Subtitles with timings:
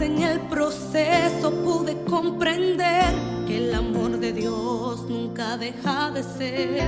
[0.00, 3.04] en el proceso pude comprender
[3.46, 6.82] que el amor de Dios nunca deja de ser.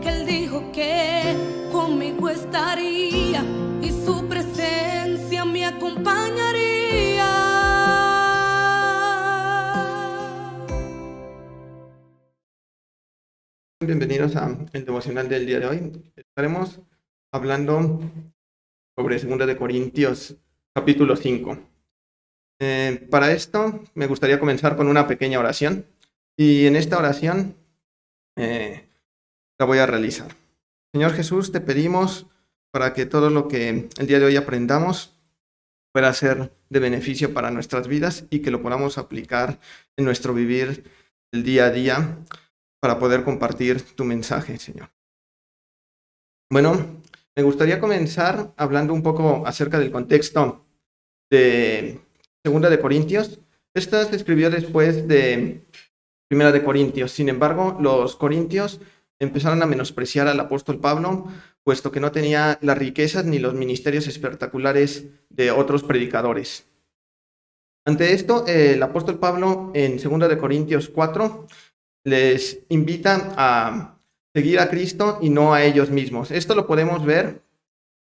[0.00, 1.34] Que Él dijo que
[1.70, 3.42] conmigo estaría
[3.80, 7.28] y su presencia me acompañaría.
[13.80, 16.12] Bienvenidos a el devocional del día de hoy.
[16.16, 16.80] Estaremos
[17.32, 18.00] hablando
[18.96, 20.36] sobre 2 de Corintios
[20.74, 21.71] capítulo 5.
[22.64, 25.84] Eh, para esto me gustaría comenzar con una pequeña oración
[26.36, 27.56] y en esta oración
[28.36, 28.88] eh,
[29.58, 30.36] la voy a realizar.
[30.94, 32.28] Señor Jesús, te pedimos
[32.70, 35.12] para que todo lo que el día de hoy aprendamos
[35.92, 39.58] pueda ser de beneficio para nuestras vidas y que lo podamos aplicar
[39.96, 40.84] en nuestro vivir
[41.32, 42.16] el día a día
[42.78, 44.92] para poder compartir tu mensaje, Señor.
[46.48, 47.02] Bueno,
[47.34, 50.64] me gustaría comenzar hablando un poco acerca del contexto
[51.28, 52.00] de
[52.44, 53.38] Segunda de Corintios.
[53.72, 55.64] Esta se escribió después de
[56.28, 57.12] Primera de Corintios.
[57.12, 58.80] Sin embargo, los corintios
[59.20, 61.28] empezaron a menospreciar al apóstol Pablo,
[61.62, 66.66] puesto que no tenía las riquezas ni los ministerios espectaculares de otros predicadores.
[67.84, 71.46] Ante esto, el apóstol Pablo en Segunda de Corintios 4
[72.04, 74.00] les invita a
[74.34, 76.32] seguir a Cristo y no a ellos mismos.
[76.32, 77.42] Esto lo podemos ver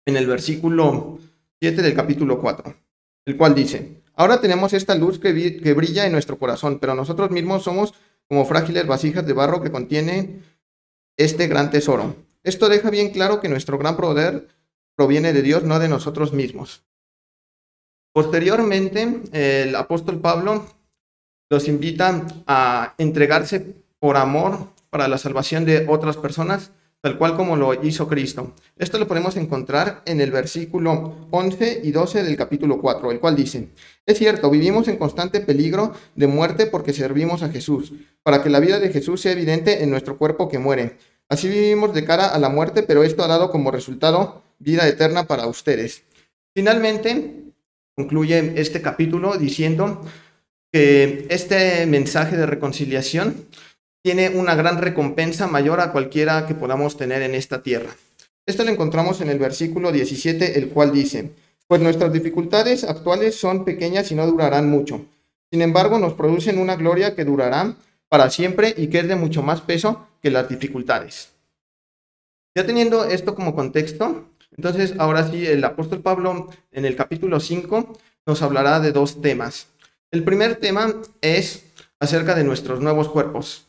[0.06, 1.20] en el versículo
[1.62, 2.74] 7 del capítulo 4,
[3.26, 7.32] el cual dice, ahora tenemos esta luz que, que brilla en nuestro corazón, pero nosotros
[7.32, 7.94] mismos somos
[8.28, 10.44] como frágiles vasijas de barro que contienen
[11.18, 12.16] este gran tesoro.
[12.44, 14.50] Esto deja bien claro que nuestro gran poder
[14.96, 16.84] proviene de Dios, no de nosotros mismos.
[18.14, 20.66] Posteriormente, el apóstol Pablo
[21.50, 27.56] los invita a entregarse por amor para la salvación de otras personas, tal cual como
[27.56, 28.54] lo hizo Cristo.
[28.78, 33.36] Esto lo podemos encontrar en el versículo 11 y 12 del capítulo 4, el cual
[33.36, 33.70] dice,
[34.06, 38.60] es cierto, vivimos en constante peligro de muerte porque servimos a Jesús, para que la
[38.60, 40.98] vida de Jesús sea evidente en nuestro cuerpo que muere.
[41.30, 45.26] Así vivimos de cara a la muerte, pero esto ha dado como resultado vida eterna
[45.26, 46.04] para ustedes.
[46.54, 47.44] Finalmente,
[47.96, 50.02] concluye este capítulo diciendo
[50.72, 53.46] que este mensaje de reconciliación
[54.02, 57.96] tiene una gran recompensa mayor a cualquiera que podamos tener en esta tierra.
[58.46, 61.32] Esto lo encontramos en el versículo 17, el cual dice,
[61.68, 65.06] pues nuestras dificultades actuales son pequeñas y no durarán mucho.
[65.52, 67.76] Sin embargo, nos producen una gloria que durará
[68.08, 71.30] para siempre y que es de mucho más peso que las dificultades.
[72.56, 77.98] Ya teniendo esto como contexto, entonces ahora sí, el apóstol Pablo en el capítulo 5
[78.26, 79.68] nos hablará de dos temas.
[80.12, 81.66] El primer tema es
[82.00, 83.69] acerca de nuestros nuevos cuerpos.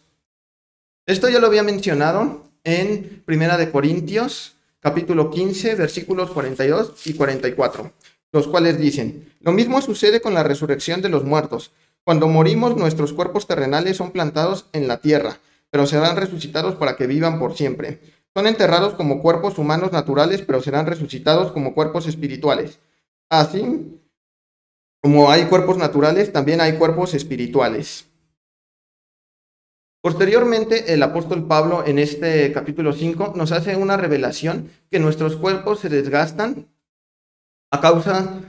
[1.10, 7.90] Esto ya lo había mencionado en Primera de Corintios, capítulo 15, versículos 42 y 44,
[8.30, 11.72] los cuales dicen, lo mismo sucede con la resurrección de los muertos.
[12.04, 15.40] Cuando morimos, nuestros cuerpos terrenales son plantados en la tierra,
[15.70, 17.98] pero serán resucitados para que vivan por siempre.
[18.32, 22.78] Son enterrados como cuerpos humanos naturales, pero serán resucitados como cuerpos espirituales.
[23.28, 23.98] Así
[25.02, 28.09] como hay cuerpos naturales, también hay cuerpos espirituales.
[30.02, 35.80] Posteriormente, el apóstol Pablo en este capítulo 5 nos hace una revelación que nuestros cuerpos
[35.80, 36.68] se desgastan
[37.70, 38.40] a causa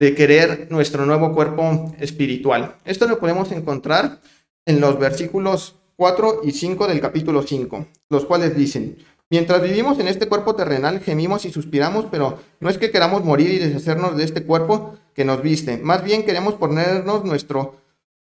[0.00, 2.74] de querer nuestro nuevo cuerpo espiritual.
[2.84, 4.20] Esto lo podemos encontrar
[4.66, 8.98] en los versículos 4 y 5 del capítulo 5, los cuales dicen,
[9.30, 13.50] mientras vivimos en este cuerpo terrenal, gemimos y suspiramos, pero no es que queramos morir
[13.52, 17.76] y deshacernos de este cuerpo que nos viste, más bien queremos ponernos nuestro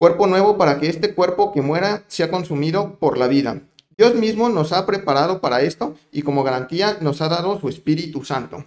[0.04, 3.62] cuerpo nuevo para que este cuerpo que muera sea consumido por la vida.
[3.98, 8.26] Dios mismo nos ha preparado para esto y como garantía nos ha dado su Espíritu
[8.26, 8.66] Santo.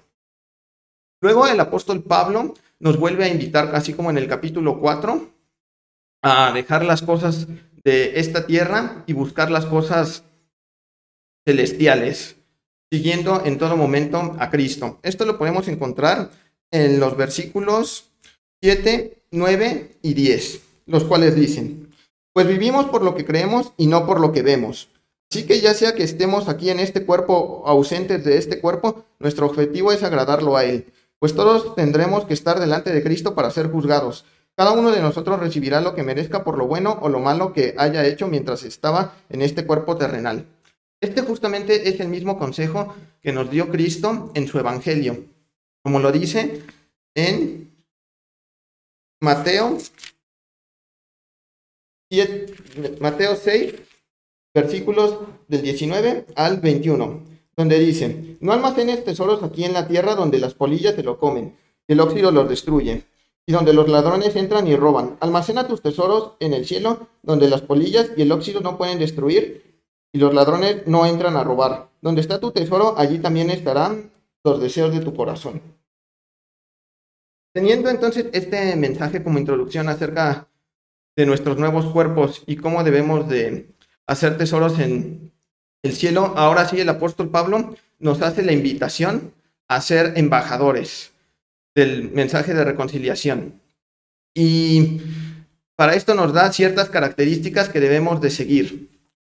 [1.20, 5.28] Luego el apóstol Pablo nos vuelve a invitar, así como en el capítulo 4,
[6.22, 7.48] a dejar las cosas
[7.84, 10.22] de esta tierra y buscar las cosas
[11.46, 12.36] celestiales,
[12.90, 15.00] siguiendo en todo momento a Cristo.
[15.02, 16.30] Esto lo podemos encontrar
[16.70, 18.10] en los versículos
[18.62, 21.90] 7, 9 y 10 los cuales dicen,
[22.32, 24.88] pues vivimos por lo que creemos y no por lo que vemos.
[25.30, 29.46] Así que ya sea que estemos aquí en este cuerpo ausentes de este cuerpo, nuestro
[29.46, 33.70] objetivo es agradarlo a Él, pues todos tendremos que estar delante de Cristo para ser
[33.70, 34.24] juzgados.
[34.54, 37.74] Cada uno de nosotros recibirá lo que merezca por lo bueno o lo malo que
[37.76, 40.46] haya hecho mientras estaba en este cuerpo terrenal.
[41.00, 45.24] Este justamente es el mismo consejo que nos dio Cristo en su Evangelio,
[45.82, 46.62] como lo dice
[47.14, 47.70] en
[49.20, 49.76] Mateo
[53.00, 53.74] Mateo 6,
[54.54, 55.18] versículos
[55.48, 57.24] del 19 al 21,
[57.56, 61.56] donde dice, no almacenes tesoros aquí en la tierra donde las polillas se lo comen,
[61.88, 63.04] y el óxido los destruye,
[63.46, 65.16] y donde los ladrones entran y roban.
[65.20, 69.66] Almacena tus tesoros en el cielo, donde las polillas y el óxido no pueden destruir
[70.12, 71.90] y los ladrones no entran a robar.
[72.00, 74.10] Donde está tu tesoro, allí también estarán
[74.42, 75.60] los deseos de tu corazón.
[77.52, 80.48] Teniendo entonces este mensaje como introducción acerca
[81.16, 83.66] de nuestros nuevos cuerpos y cómo debemos de
[84.06, 85.32] hacer tesoros en
[85.82, 89.32] el cielo, ahora sí el apóstol Pablo nos hace la invitación
[89.68, 91.12] a ser embajadores
[91.74, 93.60] del mensaje de reconciliación.
[94.34, 95.00] Y
[95.76, 98.90] para esto nos da ciertas características que debemos de seguir.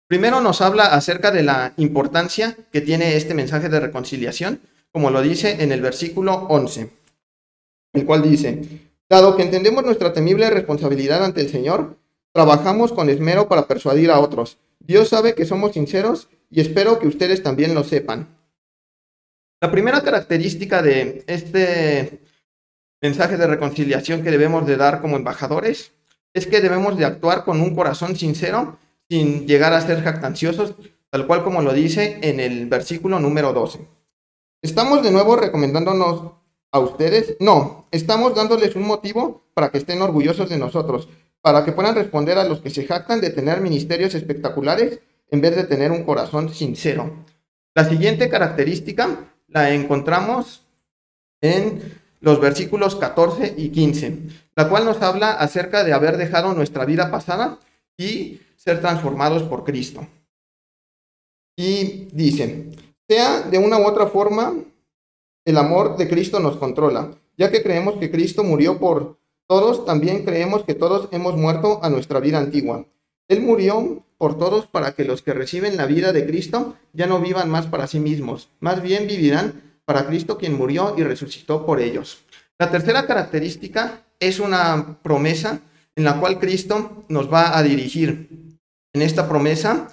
[0.08, 4.61] Primero nos habla acerca de la importancia que tiene este mensaje de reconciliación,
[4.93, 6.90] como lo dice en el versículo 11,
[7.94, 8.62] el cual dice,
[9.12, 11.99] dado que entendemos nuestra temible responsabilidad ante el Señor,
[12.32, 14.56] trabajamos con esmero para persuadir a otros.
[14.81, 18.38] Dios sabe que somos sinceros y espero que ustedes también lo sepan.
[19.61, 22.23] La primera característica de este
[23.03, 25.93] mensaje de reconciliación que debemos de dar como embajadores
[26.32, 28.79] es que debemos de actuar con un corazón sincero
[29.11, 30.75] sin llegar a ser jactanciosos,
[31.11, 33.79] tal cual como lo dice en el versículo número 12.
[34.62, 36.41] ¿Estamos de nuevo recomendándonos
[36.72, 37.36] a ustedes?
[37.38, 41.08] No, estamos dándoles un motivo para que estén orgullosos de nosotros,
[41.40, 45.54] para que puedan responder a los que se jactan de tener ministerios espectaculares en vez
[45.54, 47.24] de tener un corazón sincero.
[47.74, 50.62] La siguiente característica la encontramos
[51.40, 54.18] en los versículos 14 y 15,
[54.56, 57.58] la cual nos habla acerca de haber dejado nuestra vida pasada
[57.96, 60.06] y ser transformados por Cristo.
[61.56, 62.70] Y dice,
[63.08, 64.54] sea de una u otra forma,
[65.44, 69.18] el amor de Cristo nos controla, ya que creemos que Cristo murió por
[69.48, 72.86] todos, también creemos que todos hemos muerto a nuestra vida antigua.
[73.28, 77.20] Él murió por todos para que los que reciben la vida de Cristo ya no
[77.20, 81.80] vivan más para sí mismos, más bien vivirán para Cristo quien murió y resucitó por
[81.80, 82.24] ellos.
[82.58, 85.60] La tercera característica es una promesa
[85.96, 88.28] en la cual Cristo nos va a dirigir.
[88.94, 89.88] En esta promesa,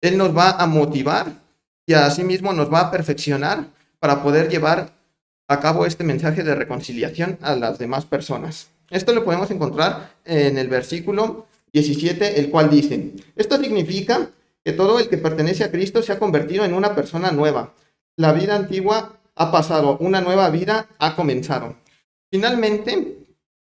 [0.00, 1.42] Él nos va a motivar
[1.86, 3.66] y asimismo nos va a perfeccionar
[3.98, 4.93] para poder llevar
[5.48, 8.70] a cabo este mensaje de reconciliación a las demás personas.
[8.90, 14.30] Esto lo podemos encontrar en el versículo 17, el cual dice, esto significa
[14.64, 17.74] que todo el que pertenece a Cristo se ha convertido en una persona nueva.
[18.16, 21.76] La vida antigua ha pasado, una nueva vida ha comenzado.
[22.30, 23.18] Finalmente,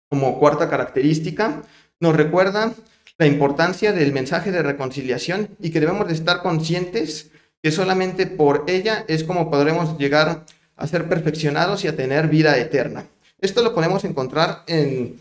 [0.09, 1.63] como cuarta característica,
[2.01, 2.73] nos recuerda
[3.19, 7.31] la importancia del mensaje de reconciliación y que debemos de estar conscientes
[7.63, 10.45] que solamente por ella es como podremos llegar a
[10.87, 13.07] ser perfeccionados y a tener vida eterna.
[13.41, 15.19] Esto lo podemos encontrar en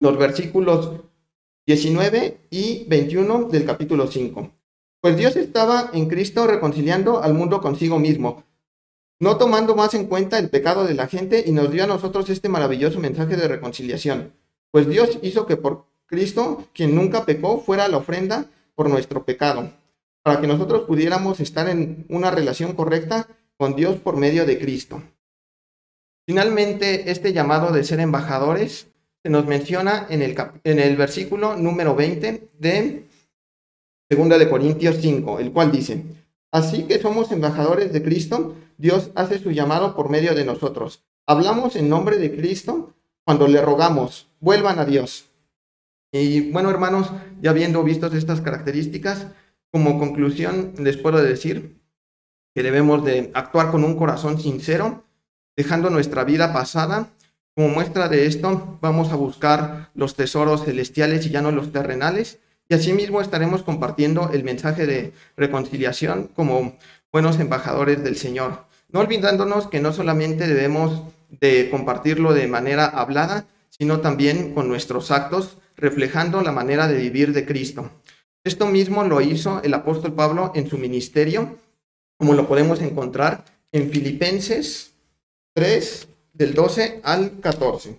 [0.00, 1.00] los versículos
[1.66, 4.50] 19 y 21 del capítulo 5.
[5.00, 8.44] Pues Dios estaba en Cristo reconciliando al mundo consigo mismo,
[9.20, 12.28] no tomando más en cuenta el pecado de la gente y nos dio a nosotros
[12.30, 14.32] este maravilloso mensaje de reconciliación.
[14.70, 19.70] Pues Dios hizo que por Cristo, quien nunca pecó, fuera la ofrenda por nuestro pecado,
[20.22, 23.28] para que nosotros pudiéramos estar en una relación correcta
[23.62, 25.00] con Dios por medio de Cristo.
[26.26, 28.88] Finalmente, este llamado de ser embajadores
[29.22, 33.04] se nos menciona en el, en el versículo número 20 de
[34.10, 36.02] 2 de Corintios 5, el cual dice,
[36.50, 41.04] Así que somos embajadores de Cristo, Dios hace su llamado por medio de nosotros.
[41.24, 42.94] Hablamos en nombre de Cristo
[43.24, 45.26] cuando le rogamos, vuelvan a Dios.
[46.10, 49.28] Y bueno, hermanos, ya habiendo visto estas características,
[49.70, 51.80] como conclusión les puedo decir
[52.54, 55.04] que debemos de actuar con un corazón sincero,
[55.56, 57.08] dejando nuestra vida pasada.
[57.54, 62.38] Como muestra de esto, vamos a buscar los tesoros celestiales y ya no los terrenales.
[62.68, 66.76] Y asimismo estaremos compartiendo el mensaje de reconciliación como
[67.10, 71.02] buenos embajadores del Señor no olvidándonos que no solamente debemos
[71.40, 77.32] de compartirlo de manera hablada, sino también con nuestros actos, reflejando la manera de vivir
[77.32, 77.90] de Cristo.
[78.44, 81.56] Esto mismo lo hizo el apóstol Pablo en su ministerio,
[82.22, 84.92] como lo podemos encontrar en Filipenses
[85.54, 87.98] 3, del 12 al 14,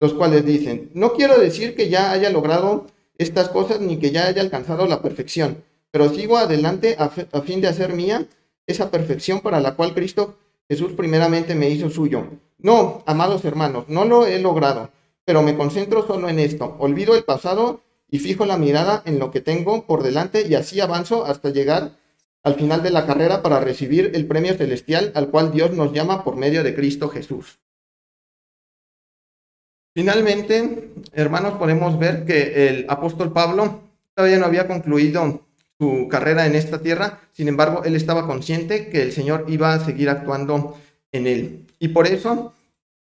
[0.00, 4.26] los cuales dicen, no quiero decir que ya haya logrado estas cosas ni que ya
[4.26, 5.62] haya alcanzado la perfección,
[5.92, 8.26] pero sigo adelante a, fin de hacer mía
[8.66, 10.34] esa perfección para la cual Cristo
[10.68, 12.26] Jesús primeramente me hizo suyo.
[12.58, 14.90] No, amados hermanos, no lo he logrado,
[15.24, 16.74] pero me concentro solo en esto.
[16.80, 20.80] Olvido el pasado y fijo la mirada en lo que tengo por delante y así
[20.80, 21.99] avanzo hasta llegar
[22.42, 26.24] al final de la carrera para recibir el premio celestial al cual Dios nos llama
[26.24, 27.58] por medio de Cristo Jesús.
[29.94, 33.82] Finalmente, hermanos, podemos ver que el apóstol Pablo
[34.14, 35.46] todavía no había concluido
[35.78, 39.84] su carrera en esta tierra, sin embargo, él estaba consciente que el Señor iba a
[39.84, 40.78] seguir actuando
[41.10, 41.66] en él.
[41.78, 42.54] Y por eso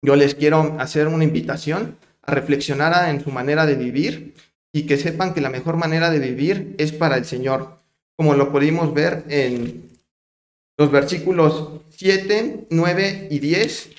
[0.03, 4.35] yo les quiero hacer una invitación reflexionar en su manera de vivir
[4.73, 7.79] y que sepan que la mejor manera de vivir es para el Señor,
[8.19, 9.89] como lo pudimos ver en
[10.77, 13.91] los versículos 7, 9 y 10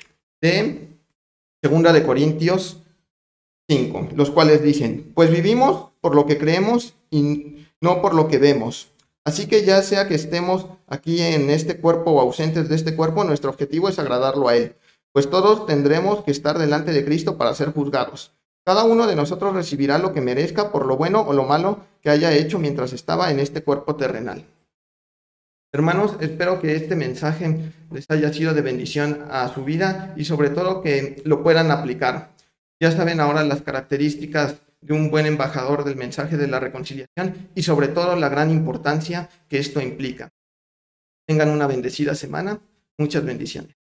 [0.42, 0.90] de
[1.64, 2.84] Segunda de Corintios
[3.70, 8.40] 5, los cuales dicen, pues vivimos por lo que creemos y no por lo que
[8.40, 8.92] vemos.
[9.24, 13.24] Así que ya sea que estemos aquí en este cuerpo o ausentes de este cuerpo,
[13.24, 14.76] nuestro objetivo es agradarlo a Él,
[15.14, 18.34] pues todos tendremos que estar delante de Cristo para ser juzgados.
[18.70, 22.12] Cada uno de nosotros recibirá lo que merezca por lo bueno o lo malo que
[22.12, 24.46] haya hecho mientras estaba en este cuerpo terrenal.
[25.74, 30.52] Hermanos, espero que este mensaje les haya sido de bendición a su vida y sobre
[30.52, 32.36] todo que lo puedan aplicar.
[32.80, 37.64] Ya saben ahora las características de un buen embajador del mensaje de la reconciliación y
[37.64, 40.30] sobre todo la gran importancia que esto implica.
[41.26, 42.62] Tengan una bendecida semana.
[43.00, 43.79] Muchas bendiciones.